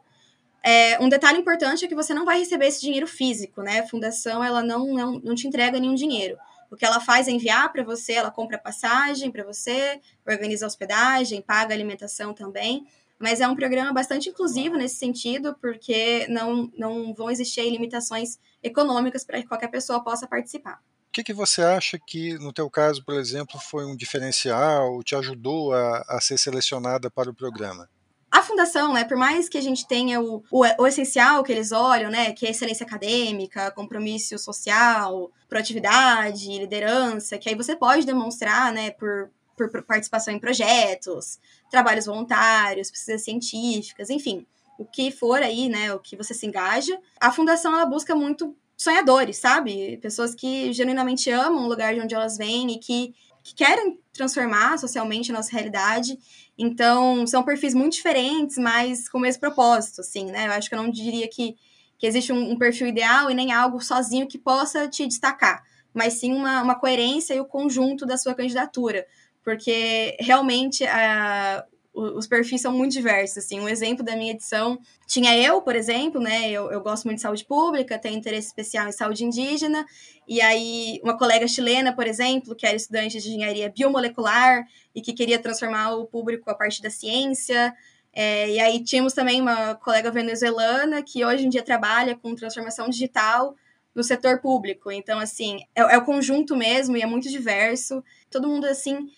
É, 0.62 0.98
um 1.00 1.08
detalhe 1.08 1.38
importante 1.38 1.84
é 1.84 1.88
que 1.88 1.94
você 1.94 2.12
não 2.12 2.24
vai 2.24 2.38
receber 2.38 2.66
esse 2.66 2.80
dinheiro 2.80 3.06
físico, 3.06 3.62
né? 3.62 3.80
A 3.80 3.86
fundação 3.86 4.42
ela 4.42 4.62
não, 4.62 4.86
não, 4.92 5.12
não 5.20 5.34
te 5.34 5.46
entrega 5.46 5.78
nenhum 5.78 5.94
dinheiro. 5.94 6.36
O 6.70 6.76
que 6.76 6.84
ela 6.84 7.00
faz 7.00 7.28
é 7.28 7.30
enviar 7.30 7.72
para 7.72 7.82
você, 7.82 8.12
ela 8.14 8.30
compra 8.30 8.58
passagem 8.58 9.30
para 9.30 9.44
você, 9.44 10.00
organiza 10.26 10.66
hospedagem, 10.66 11.40
paga 11.40 11.72
alimentação 11.72 12.34
também. 12.34 12.86
Mas 13.18 13.40
é 13.40 13.48
um 13.48 13.56
programa 13.56 13.92
bastante 13.92 14.28
inclusivo 14.28 14.76
nesse 14.76 14.96
sentido, 14.96 15.56
porque 15.60 16.26
não, 16.28 16.70
não 16.76 17.14
vão 17.14 17.30
existir 17.30 17.68
limitações 17.70 18.38
econômicas 18.62 19.24
para 19.24 19.40
que 19.40 19.48
qualquer 19.48 19.68
pessoa 19.68 20.04
possa 20.04 20.26
participar 20.26 20.80
que, 21.12 21.24
que 21.24 21.32
você 21.32 21.62
acha 21.62 21.98
que, 21.98 22.34
no 22.38 22.52
teu 22.52 22.68
caso, 22.70 23.04
por 23.04 23.14
exemplo, 23.14 23.58
foi 23.58 23.84
um 23.84 23.96
diferencial, 23.96 25.02
te 25.02 25.14
ajudou 25.16 25.72
a, 25.72 26.04
a 26.08 26.20
ser 26.20 26.38
selecionada 26.38 27.10
para 27.10 27.30
o 27.30 27.34
programa? 27.34 27.88
A 28.30 28.42
fundação, 28.42 28.92
né, 28.92 29.04
por 29.04 29.16
mais 29.16 29.48
que 29.48 29.56
a 29.56 29.60
gente 29.60 29.86
tenha 29.86 30.20
o, 30.20 30.44
o, 30.50 30.64
o, 30.78 30.86
essencial 30.86 31.42
que 31.42 31.50
eles 31.50 31.72
olham, 31.72 32.10
né, 32.10 32.32
que 32.32 32.46
é 32.46 32.50
excelência 32.50 32.84
acadêmica, 32.84 33.70
compromisso 33.70 34.38
social, 34.38 35.32
proatividade, 35.48 36.58
liderança, 36.58 37.38
que 37.38 37.48
aí 37.48 37.54
você 37.54 37.74
pode 37.74 38.04
demonstrar, 38.04 38.70
né, 38.70 38.90
por, 38.90 39.30
por, 39.56 39.70
por 39.70 39.82
participação 39.82 40.34
em 40.34 40.38
projetos, 40.38 41.38
trabalhos 41.70 42.04
voluntários, 42.04 42.90
pesquisas 42.90 43.24
científicas, 43.24 44.10
enfim, 44.10 44.46
o 44.78 44.84
que 44.84 45.10
for 45.10 45.42
aí, 45.42 45.68
né, 45.70 45.92
o 45.94 45.98
que 45.98 46.14
você 46.14 46.34
se 46.34 46.46
engaja. 46.46 47.00
A 47.18 47.32
fundação 47.32 47.72
ela 47.72 47.86
busca 47.86 48.14
muito 48.14 48.54
sonhadores, 48.78 49.38
sabe? 49.38 49.98
Pessoas 49.98 50.34
que 50.34 50.72
genuinamente 50.72 51.28
amam 51.30 51.64
o 51.64 51.68
lugar 51.68 51.92
de 51.92 52.00
onde 52.00 52.14
elas 52.14 52.38
vêm 52.38 52.70
e 52.70 52.78
que, 52.78 53.12
que 53.42 53.54
querem 53.54 53.98
transformar 54.12 54.78
socialmente 54.78 55.32
a 55.32 55.34
nossa 55.34 55.50
realidade. 55.50 56.16
Então, 56.56 57.26
são 57.26 57.42
perfis 57.42 57.74
muito 57.74 57.94
diferentes, 57.94 58.56
mas 58.56 59.08
com 59.08 59.18
o 59.18 59.20
mesmo 59.20 59.40
propósito, 59.40 60.00
assim, 60.00 60.26
né? 60.26 60.46
Eu 60.46 60.52
acho 60.52 60.68
que 60.68 60.76
eu 60.76 60.82
não 60.82 60.90
diria 60.90 61.28
que, 61.28 61.56
que 61.98 62.06
existe 62.06 62.32
um, 62.32 62.52
um 62.52 62.56
perfil 62.56 62.86
ideal 62.86 63.28
e 63.28 63.34
nem 63.34 63.52
algo 63.52 63.80
sozinho 63.80 64.28
que 64.28 64.38
possa 64.38 64.86
te 64.86 65.04
destacar, 65.06 65.62
mas 65.92 66.14
sim 66.14 66.32
uma, 66.32 66.62
uma 66.62 66.74
coerência 66.76 67.34
e 67.34 67.40
o 67.40 67.44
conjunto 67.44 68.06
da 68.06 68.16
sua 68.16 68.34
candidatura. 68.34 69.04
Porque 69.42 70.16
realmente 70.20 70.84
a, 70.84 71.64
os 71.98 72.26
perfis 72.26 72.60
são 72.60 72.72
muito 72.72 72.92
diversos, 72.92 73.38
assim, 73.38 73.58
um 73.58 73.68
exemplo 73.68 74.04
da 74.04 74.14
minha 74.14 74.32
edição, 74.32 74.78
tinha 75.06 75.36
eu, 75.36 75.60
por 75.60 75.74
exemplo, 75.74 76.20
né, 76.20 76.50
eu, 76.50 76.70
eu 76.70 76.80
gosto 76.80 77.04
muito 77.04 77.16
de 77.16 77.22
saúde 77.22 77.44
pública, 77.44 77.98
tenho 77.98 78.16
interesse 78.16 78.48
especial 78.48 78.86
em 78.86 78.92
saúde 78.92 79.24
indígena, 79.24 79.84
e 80.26 80.40
aí 80.40 81.00
uma 81.02 81.18
colega 81.18 81.48
chilena, 81.48 81.92
por 81.92 82.06
exemplo, 82.06 82.54
que 82.54 82.66
era 82.66 82.76
estudante 82.76 83.18
de 83.18 83.28
engenharia 83.28 83.68
biomolecular 83.68 84.64
e 84.94 85.02
que 85.02 85.12
queria 85.12 85.38
transformar 85.38 85.94
o 85.94 86.06
público 86.06 86.48
a 86.50 86.54
partir 86.54 86.82
da 86.82 86.90
ciência, 86.90 87.74
é, 88.12 88.50
e 88.50 88.60
aí 88.60 88.82
tínhamos 88.82 89.12
também 89.12 89.40
uma 89.40 89.74
colega 89.74 90.10
venezuelana 90.10 91.02
que 91.02 91.24
hoje 91.24 91.46
em 91.46 91.48
dia 91.48 91.62
trabalha 91.62 92.16
com 92.16 92.34
transformação 92.34 92.88
digital 92.88 93.54
no 93.94 94.04
setor 94.04 94.40
público, 94.40 94.92
então, 94.92 95.18
assim, 95.18 95.58
é, 95.74 95.80
é 95.80 95.98
o 95.98 96.04
conjunto 96.04 96.56
mesmo 96.56 96.96
e 96.96 97.02
é 97.02 97.06
muito 97.06 97.28
diverso, 97.28 98.04
todo 98.30 98.46
mundo, 98.46 98.66
assim, 98.66 99.08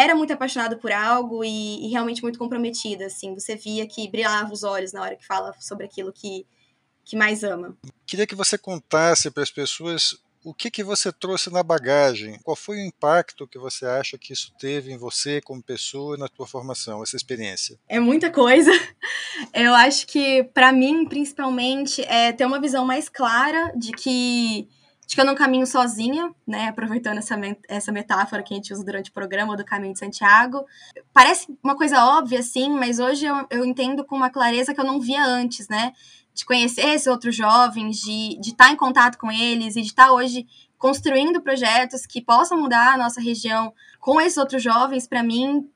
era 0.00 0.14
muito 0.14 0.32
apaixonado 0.32 0.78
por 0.78 0.92
algo 0.92 1.44
e, 1.44 1.86
e, 1.86 1.90
realmente 1.90 2.22
muito 2.22 2.38
comprometida, 2.38 3.06
assim. 3.06 3.34
Você 3.34 3.56
via 3.56 3.86
que 3.86 4.08
brilhava 4.08 4.52
os 4.52 4.62
olhos 4.62 4.92
na 4.92 5.02
hora 5.02 5.16
que 5.16 5.26
fala 5.26 5.54
sobre 5.60 5.86
aquilo 5.86 6.12
que, 6.12 6.46
que 7.04 7.16
mais 7.16 7.44
ama. 7.44 7.76
Queria 8.06 8.26
que 8.26 8.34
você 8.34 8.56
contasse 8.56 9.30
para 9.30 9.42
as 9.42 9.50
pessoas 9.50 10.18
o 10.42 10.54
que, 10.54 10.70
que 10.70 10.82
você 10.82 11.12
trouxe 11.12 11.50
na 11.50 11.62
bagagem. 11.62 12.38
Qual 12.42 12.56
foi 12.56 12.78
o 12.78 12.86
impacto 12.86 13.46
que 13.46 13.58
você 13.58 13.84
acha 13.84 14.16
que 14.16 14.32
isso 14.32 14.52
teve 14.58 14.92
em 14.92 14.96
você 14.96 15.40
como 15.40 15.62
pessoa 15.62 16.16
e 16.16 16.18
na 16.18 16.28
tua 16.28 16.46
formação, 16.46 17.02
essa 17.02 17.16
experiência? 17.16 17.78
É 17.88 18.00
muita 18.00 18.30
coisa. 18.30 18.70
Eu 19.52 19.74
acho 19.74 20.06
que, 20.06 20.44
para 20.54 20.72
mim, 20.72 21.04
principalmente, 21.06 22.02
é 22.02 22.32
ter 22.32 22.46
uma 22.46 22.60
visão 22.60 22.84
mais 22.84 23.08
clara 23.08 23.72
de 23.76 23.92
que 23.92 24.68
de 25.10 25.16
que 25.16 25.20
eu 25.20 25.24
não 25.24 25.34
caminho 25.34 25.66
sozinha, 25.66 26.32
né? 26.46 26.68
Aproveitando 26.68 27.18
essa, 27.18 27.36
essa 27.68 27.90
metáfora 27.90 28.44
que 28.44 28.54
a 28.54 28.56
gente 28.56 28.72
usa 28.72 28.84
durante 28.84 29.10
o 29.10 29.12
programa 29.12 29.56
do 29.56 29.64
Caminho 29.64 29.92
de 29.92 29.98
Santiago. 29.98 30.64
Parece 31.12 31.52
uma 31.64 31.76
coisa 31.76 32.04
óbvia, 32.04 32.38
assim, 32.38 32.70
mas 32.70 33.00
hoje 33.00 33.26
eu, 33.26 33.44
eu 33.50 33.64
entendo 33.64 34.04
com 34.04 34.14
uma 34.14 34.30
clareza 34.30 34.72
que 34.72 34.80
eu 34.80 34.84
não 34.84 35.00
via 35.00 35.24
antes, 35.24 35.66
né? 35.68 35.92
De 36.32 36.44
conhecer 36.44 36.86
esses 36.86 37.08
outros 37.08 37.34
jovens, 37.34 37.96
de, 37.96 38.38
de 38.40 38.50
estar 38.50 38.70
em 38.70 38.76
contato 38.76 39.18
com 39.18 39.32
eles 39.32 39.74
e 39.74 39.80
de 39.80 39.88
estar 39.88 40.12
hoje 40.12 40.46
construindo 40.78 41.42
projetos 41.42 42.06
que 42.06 42.22
possam 42.22 42.56
mudar 42.56 42.94
a 42.94 42.96
nossa 42.96 43.20
região 43.20 43.74
com 43.98 44.20
esses 44.20 44.38
outros 44.38 44.62
jovens, 44.62 45.08
para 45.08 45.24
mim, 45.24 45.68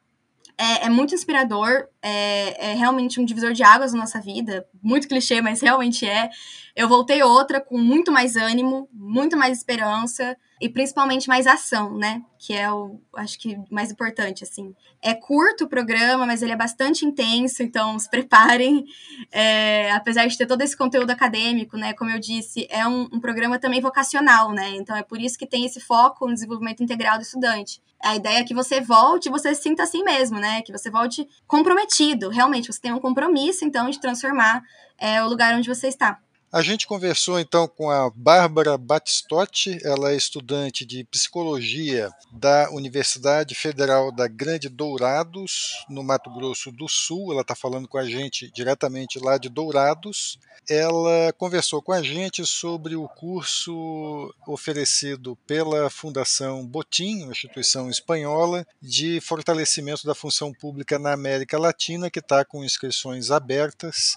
é, 0.57 0.87
é, 0.87 0.89
muito 0.89 1.15
inspirador, 1.15 1.89
é, 2.01 2.71
é, 2.71 2.75
realmente 2.75 3.21
um 3.21 3.25
divisor 3.25 3.53
de 3.53 3.63
águas 3.63 3.93
na 3.93 4.01
nossa 4.01 4.21
vida, 4.21 4.67
muito 4.83 5.09
clichê, 5.09 5.41
mas 5.41 5.61
realmente 5.61 6.07
é. 6.07 6.31
Eu 6.77 6.89
voltei 6.89 7.23
outra 7.23 7.61
com 7.61 7.79
muito 7.79 8.13
mais 8.13 8.37
ânimo, 8.37 8.89
muito 8.93 9.37
mais 9.37 9.59
esperança, 9.59 10.37
e 10.61 10.69
principalmente 10.69 11.29
mais 11.29 11.47
ação, 11.47 11.97
né? 11.97 12.23
Que 12.39 12.55
é 12.55 12.71
o, 12.71 13.01
acho 13.17 13.39
que, 13.39 13.59
mais 13.71 13.91
importante, 13.91 14.45
assim. 14.45 14.75
É 15.03 15.13
curto 15.13 15.65
o 15.65 15.69
programa, 15.69 16.27
mas 16.27 16.43
ele 16.43 16.53
é 16.53 16.57
bastante 16.57 17.05
intenso, 17.05 17.63
então 17.63 17.99
se 17.99 18.09
preparem. 18.09 18.85
É, 19.37 19.91
apesar 19.93 20.27
de 20.27 20.37
ter 20.37 20.47
todo 20.47 20.63
esse 20.63 20.77
conteúdo 20.77 21.11
acadêmico, 21.11 21.77
né? 21.77 21.93
Como 21.93 22.11
eu 22.11 22.21
disse, 22.21 22.67
é 22.71 22.87
um, 22.87 23.09
um 23.13 23.21
programa 23.21 23.59
também 23.59 23.81
vocacional, 23.81 24.53
né? 24.53 24.71
Então 24.77 24.97
é 24.97 25.03
por 25.03 25.21
isso 25.21 25.37
que 25.37 25.47
tem 25.47 25.65
esse 25.65 25.81
foco 25.81 26.27
no 26.27 26.35
desenvolvimento 26.35 26.83
integral 26.83 27.19
do 27.19 27.23
estudante. 27.23 27.83
A 28.03 28.15
ideia 28.15 28.39
é 28.39 28.45
que 28.45 28.55
você 28.55 28.81
volte 28.81 29.29
e 29.29 29.33
você 29.33 29.55
se 29.55 29.63
sinta 29.63 29.83
assim 29.83 30.05
mesmo, 30.05 30.39
né? 30.39 30.63
Que 30.63 30.71
você 30.71 30.91
volte 30.91 31.27
comprometido, 31.47 32.29
realmente, 32.29 32.73
você 32.73 32.81
tem 32.81 32.93
um 32.93 33.01
compromisso, 33.01 33.65
então, 33.65 33.91
de 33.91 34.01
transformar 34.01 34.63
é, 34.99 35.23
o 35.23 35.29
lugar 35.29 35.55
onde 35.55 35.69
você 35.69 35.89
está. 35.89 36.21
A 36.55 36.63
gente 36.63 36.87
conversou 36.87 37.41
então 37.41 37.67
com 37.67 37.91
a 37.91 38.09
Bárbara 38.15 38.79
Batistotti, 38.79 39.77
ela 39.83 40.13
é 40.13 40.17
estudante 40.17 40.87
de 40.87 41.03
psicologia 41.03 42.09
da 42.31 42.71
Universidade 42.71 43.57
Federal 43.57 44.13
da 44.13 44.29
Grande 44.29 44.69
Dourados, 44.69 45.85
no 45.91 46.05
Mato 46.05 46.33
Grosso 46.33 46.71
do 46.71 46.89
Sul. 46.89 47.33
Ela 47.33 47.41
está 47.41 47.57
falando 47.57 47.89
com 47.89 47.99
a 47.99 48.09
gente 48.09 48.49
diretamente 48.53 49.19
lá 49.19 49.37
de 49.37 49.49
Dourados. 49.49 50.39
Ela 50.71 51.33
conversou 51.33 51.83
com 51.83 51.91
a 51.91 52.01
gente 52.05 52.47
sobre 52.47 52.95
o 52.95 53.09
curso 53.09 54.33
oferecido 54.47 55.37
pela 55.49 55.91
Fundação 55.91 56.65
Botim, 56.65 57.25
uma 57.25 57.33
instituição 57.33 57.91
espanhola, 57.91 58.65
de 58.81 59.21
fortalecimento 59.21 60.07
da 60.07 60.15
função 60.15 60.53
pública 60.53 61.01
na 61.01 61.13
América 61.13 61.59
Latina, 61.59 62.09
que 62.09 62.21
está 62.21 62.45
com 62.45 62.65
inscrições 62.65 63.33
abertas 63.33 64.17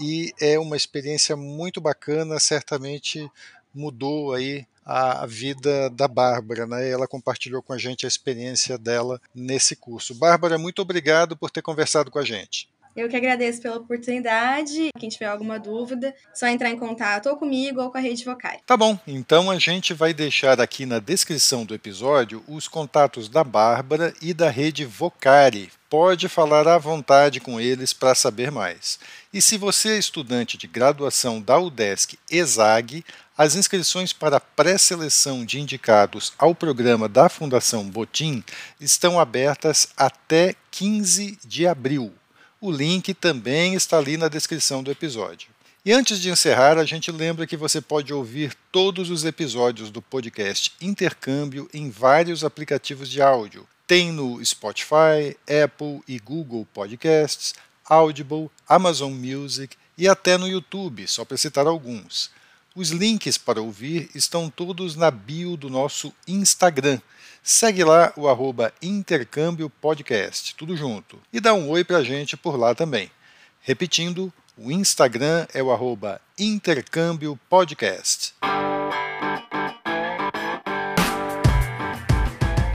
e 0.00 0.32
é 0.40 0.58
uma 0.58 0.76
experiência 0.76 1.36
muito 1.36 1.80
bacana, 1.80 2.38
certamente 2.38 3.30
mudou 3.74 4.32
aí 4.34 4.66
a 4.84 5.24
vida 5.26 5.88
da 5.90 6.08
Bárbara, 6.08 6.66
né? 6.66 6.88
Ela 6.90 7.06
compartilhou 7.06 7.62
com 7.62 7.72
a 7.72 7.78
gente 7.78 8.04
a 8.04 8.08
experiência 8.08 8.76
dela 8.76 9.20
nesse 9.34 9.76
curso. 9.76 10.14
Bárbara, 10.14 10.58
muito 10.58 10.82
obrigado 10.82 11.36
por 11.36 11.50
ter 11.50 11.62
conversado 11.62 12.10
com 12.10 12.18
a 12.18 12.24
gente. 12.24 12.68
Eu 12.94 13.08
que 13.08 13.16
agradeço 13.16 13.62
pela 13.62 13.76
oportunidade. 13.76 14.90
Quem 14.98 15.08
tiver 15.08 15.26
alguma 15.26 15.58
dúvida, 15.58 16.14
só 16.34 16.46
entrar 16.46 16.70
em 16.70 16.78
contato 16.78 17.28
ou 17.28 17.36
comigo 17.36 17.80
ou 17.80 17.90
com 17.90 17.96
a 17.96 18.00
Rede 18.00 18.24
Vocari. 18.24 18.58
Tá 18.66 18.76
bom, 18.76 18.98
então 19.06 19.50
a 19.50 19.58
gente 19.58 19.94
vai 19.94 20.12
deixar 20.12 20.60
aqui 20.60 20.84
na 20.84 20.98
descrição 20.98 21.64
do 21.64 21.74
episódio 21.74 22.44
os 22.46 22.68
contatos 22.68 23.28
da 23.28 23.42
Bárbara 23.42 24.12
e 24.20 24.34
da 24.34 24.50
Rede 24.50 24.84
Vocari. 24.84 25.70
Pode 25.88 26.28
falar 26.28 26.66
à 26.68 26.78
vontade 26.78 27.40
com 27.40 27.60
eles 27.60 27.92
para 27.92 28.14
saber 28.14 28.50
mais. 28.50 28.98
E 29.32 29.42
se 29.42 29.58
você 29.58 29.90
é 29.90 29.98
estudante 29.98 30.56
de 30.56 30.66
graduação 30.66 31.40
da 31.40 31.58
UDESC 31.58 32.18
ESAG, 32.30 33.04
as 33.36 33.54
inscrições 33.54 34.12
para 34.12 34.40
pré-seleção 34.40 35.44
de 35.44 35.60
indicados 35.60 36.32
ao 36.38 36.54
programa 36.54 37.08
da 37.08 37.28
Fundação 37.28 37.84
Botim 37.88 38.44
estão 38.80 39.18
abertas 39.18 39.88
até 39.96 40.54
15 40.70 41.38
de 41.44 41.66
abril. 41.66 42.12
O 42.64 42.70
link 42.70 43.12
também 43.12 43.74
está 43.74 43.98
ali 43.98 44.16
na 44.16 44.28
descrição 44.28 44.84
do 44.84 44.90
episódio. 44.92 45.48
E 45.84 45.92
antes 45.92 46.20
de 46.20 46.30
encerrar, 46.30 46.78
a 46.78 46.84
gente 46.84 47.10
lembra 47.10 47.44
que 47.44 47.56
você 47.56 47.80
pode 47.80 48.14
ouvir 48.14 48.56
todos 48.70 49.10
os 49.10 49.24
episódios 49.24 49.90
do 49.90 50.00
podcast 50.00 50.72
Intercâmbio 50.80 51.68
em 51.74 51.90
vários 51.90 52.44
aplicativos 52.44 53.10
de 53.10 53.20
áudio. 53.20 53.66
Tem 53.84 54.12
no 54.12 54.40
Spotify, 54.44 55.36
Apple 55.64 56.02
e 56.06 56.20
Google 56.20 56.64
Podcasts, 56.72 57.52
Audible, 57.84 58.48
Amazon 58.68 59.12
Music 59.12 59.76
e 59.98 60.06
até 60.06 60.38
no 60.38 60.46
YouTube, 60.46 61.04
só 61.08 61.24
para 61.24 61.36
citar 61.36 61.66
alguns. 61.66 62.30
Os 62.76 62.90
links 62.90 63.36
para 63.36 63.60
ouvir 63.60 64.08
estão 64.14 64.48
todos 64.48 64.94
na 64.94 65.10
bio 65.10 65.56
do 65.56 65.68
nosso 65.68 66.14
Instagram. 66.28 67.00
Segue 67.44 67.82
lá 67.82 68.12
o 68.16 68.28
arroba 68.28 68.72
Intercâmbio 68.80 69.68
Podcast, 69.68 70.54
tudo 70.54 70.76
junto. 70.76 71.18
E 71.32 71.40
dá 71.40 71.52
um 71.52 71.68
oi 71.70 71.82
para 71.82 71.96
a 71.96 72.04
gente 72.04 72.36
por 72.36 72.56
lá 72.56 72.72
também. 72.72 73.10
Repetindo, 73.60 74.32
o 74.56 74.70
Instagram 74.70 75.44
é 75.52 75.60
o 75.60 75.72
arroba 75.72 76.20
Intercâmbio 76.38 77.36
Podcast. 77.50 78.32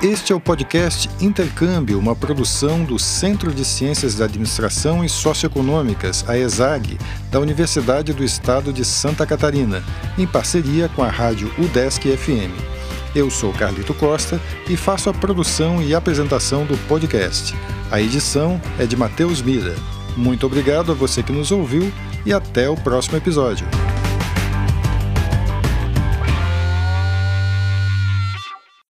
Este 0.03 0.33
é 0.33 0.36
o 0.36 0.39
podcast 0.39 1.09
Intercâmbio, 1.21 1.97
uma 1.97 2.15
produção 2.15 2.83
do 2.83 3.00
Centro 3.00 3.53
de 3.53 3.63
Ciências 3.63 4.15
da 4.15 4.25
Administração 4.25 5.03
e 5.03 5.07
Socioeconômicas, 5.07 6.27
a 6.27 6.38
ESAG, 6.38 6.97
da 7.31 7.39
Universidade 7.39 8.12
do 8.12 8.24
Estado 8.24 8.73
de 8.73 8.84
Santa 8.84 9.25
Catarina, 9.25 9.82
em 10.17 10.27
parceria 10.27 10.89
com 10.89 11.01
a 11.01 11.10
rádio 11.10 11.49
UDESC 11.58 12.17
FM. 12.17 12.76
Eu 13.17 13.32
sou 13.32 13.51
Carlito 13.51 13.95
Costa 13.95 14.39
e 14.69 14.77
faço 14.77 15.10
a 15.10 15.13
produção 15.13 15.82
e 15.82 15.95
apresentação 15.95 16.67
do 16.67 16.77
podcast. 16.88 17.56
A 17.89 17.99
edição 17.99 18.62
é 18.77 18.86
de 18.86 18.95
Matheus 18.95 19.41
Mira. 19.41 19.75
Muito 20.15 20.45
obrigado 20.45 20.91
a 20.91 20.95
você 20.95 21.23
que 21.23 21.32
nos 21.32 21.51
ouviu 21.51 21.91
e 22.23 22.32
até 22.32 22.69
o 22.69 22.75
próximo 22.75 23.17
episódio. 23.17 23.65